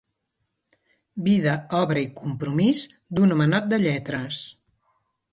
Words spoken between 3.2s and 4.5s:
homenot de lletres'